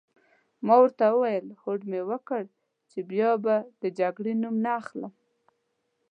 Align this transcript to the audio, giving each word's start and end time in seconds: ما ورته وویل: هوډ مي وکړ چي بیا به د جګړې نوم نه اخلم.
ما 0.65 0.75
ورته 0.81 1.05
وویل: 1.11 1.47
هوډ 1.61 1.81
مي 1.91 2.01
وکړ 2.11 2.43
چي 2.89 2.99
بیا 3.11 3.31
به 3.43 3.55
د 3.81 3.83
جګړې 3.99 4.33
نوم 4.41 4.55
نه 4.65 4.71
اخلم. 4.81 5.13